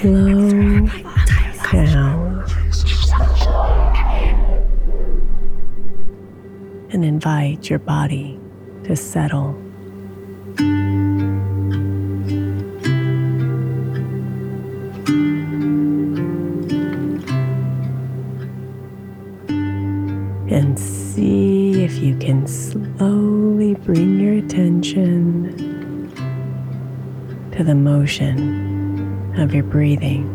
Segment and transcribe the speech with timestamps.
[0.00, 0.88] Slow
[1.72, 2.44] down
[6.90, 8.40] and invite your body
[8.84, 9.50] to settle.
[20.48, 25.52] And see if you can slowly bring your attention
[27.52, 28.69] to the motion
[29.40, 30.26] of your breathing.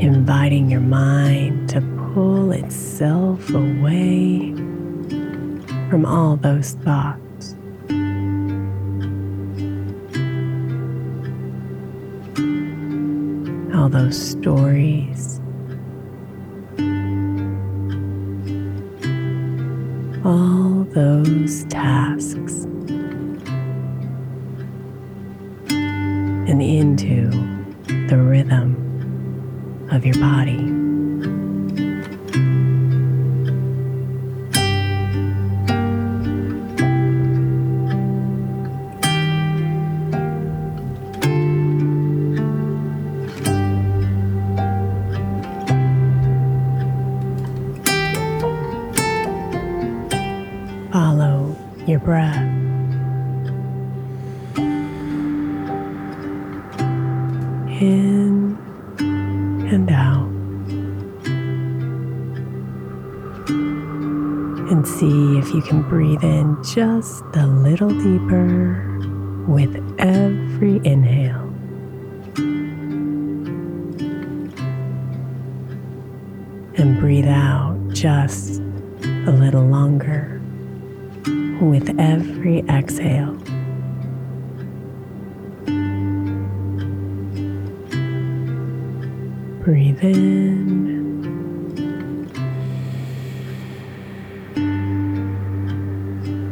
[0.00, 1.80] Inviting your mind to
[2.12, 4.52] pull itself away
[5.88, 7.54] from all those thoughts.
[13.74, 15.13] All those stories.
[26.54, 27.30] And into
[28.08, 30.83] the rhythm of your body.
[57.80, 58.56] In
[59.70, 60.28] and out.
[64.70, 68.98] And see if you can breathe in just a little deeper
[69.46, 71.42] with every inhale.
[76.76, 78.60] And breathe out just
[79.26, 80.40] a little longer
[81.60, 83.43] with every exhale.
[89.74, 91.02] Breathe in.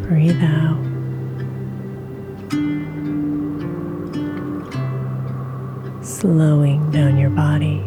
[0.03, 0.83] Breathe out.
[6.05, 7.79] Slowing down your body.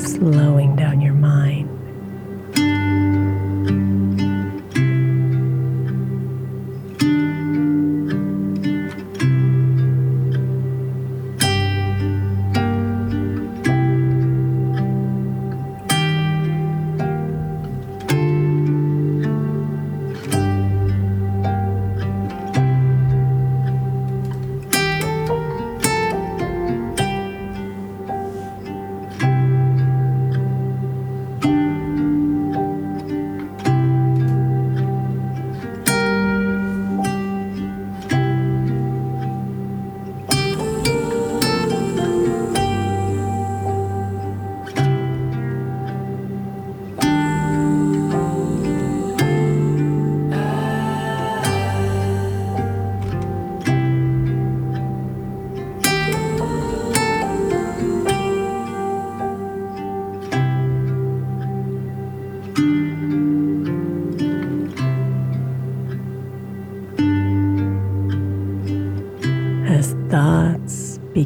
[0.00, 0.63] Slowing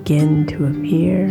[0.09, 1.29] begin to appear,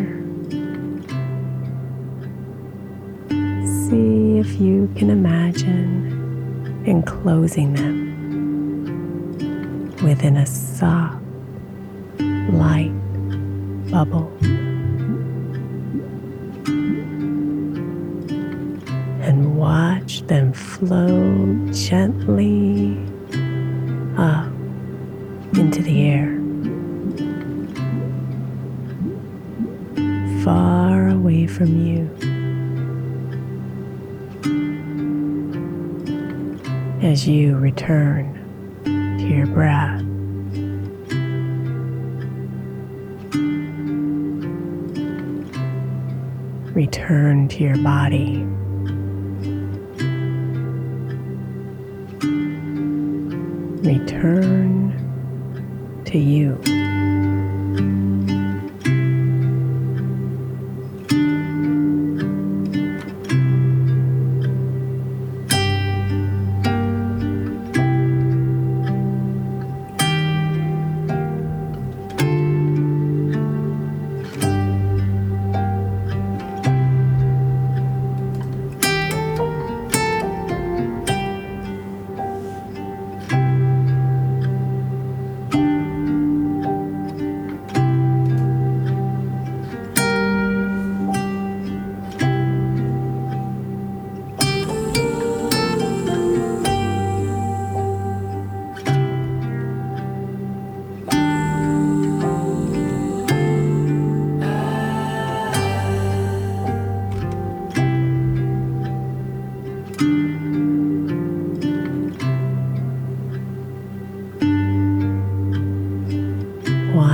[3.66, 8.06] see if you can imagine enclosing them
[10.04, 11.24] within a soft,
[12.54, 12.94] light
[13.90, 14.32] bubble.
[19.24, 23.07] And watch them flow gently
[31.58, 32.08] from you.
[37.02, 38.36] As you return
[38.86, 40.04] to your breath.
[46.76, 48.44] Return to your body.
[53.82, 54.94] Return
[56.06, 56.77] to you.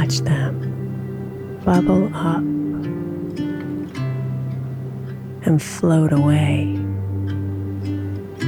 [0.04, 2.44] Watch them bubble up
[5.46, 6.76] and float away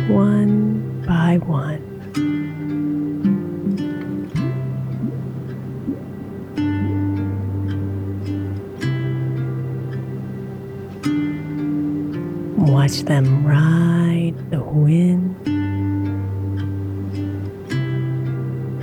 [0.10, 1.80] one by one.
[12.68, 15.38] Watch them ride the wind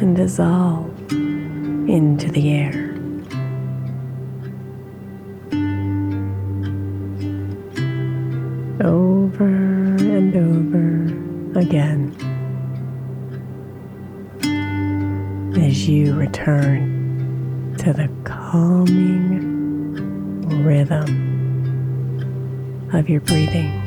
[0.00, 0.91] and dissolve
[1.92, 2.72] into the air.
[8.82, 12.16] Over and over again
[15.62, 19.92] as you return to the calming
[20.64, 21.10] rhythm
[22.94, 23.81] of your breathing.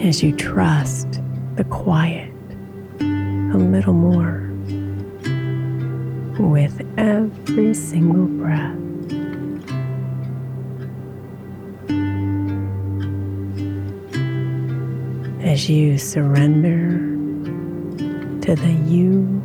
[0.00, 1.20] As you trust
[1.56, 2.32] the quiet
[3.00, 4.48] a little more
[6.38, 8.76] with every single breath.
[15.44, 16.98] As you surrender
[18.42, 19.42] to the you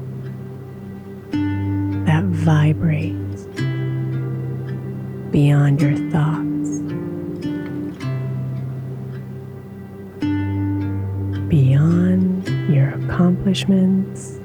[2.06, 3.46] that vibrates
[5.32, 6.53] beyond your thoughts,
[12.94, 14.40] accomplishments,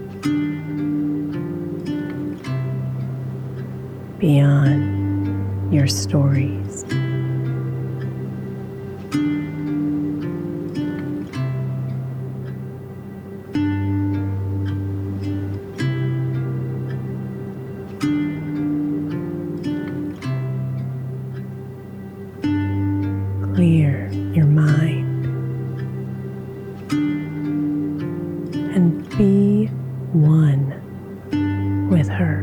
[4.18, 6.67] beyond your stories.
[31.88, 32.42] With her.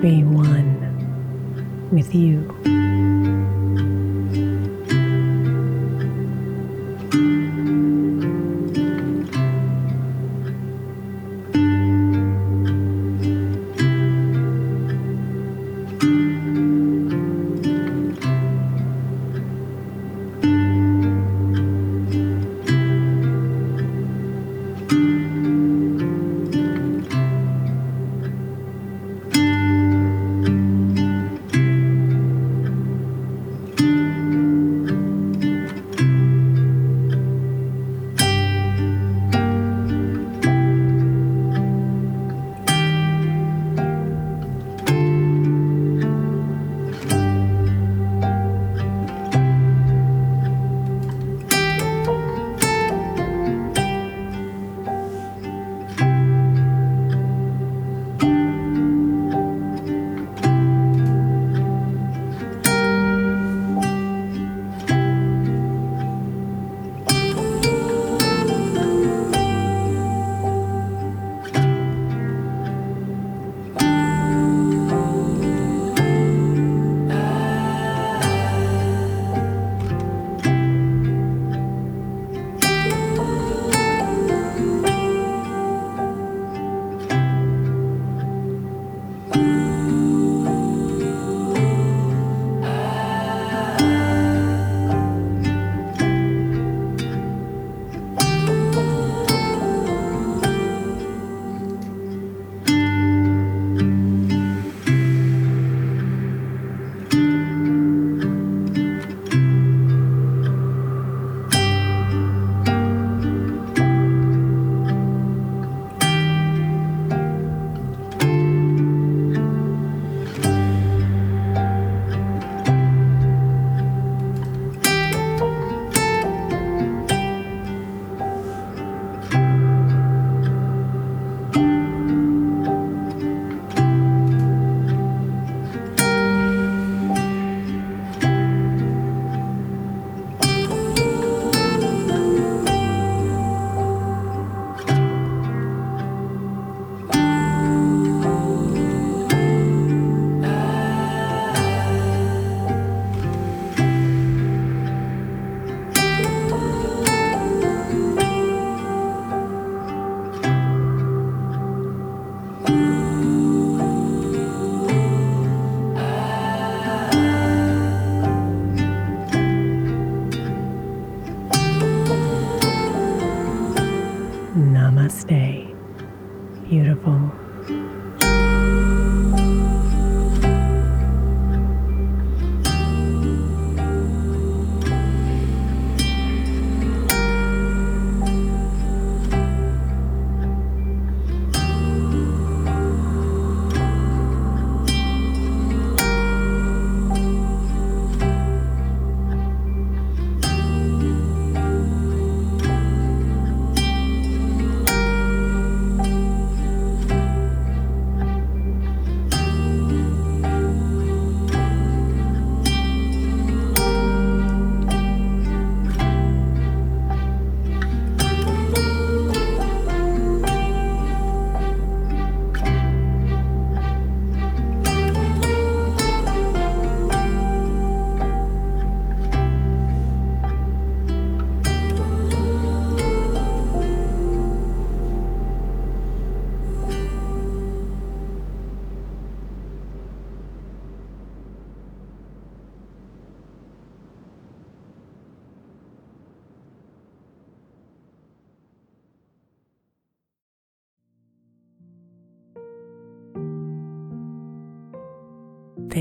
[0.00, 2.91] Be one with you.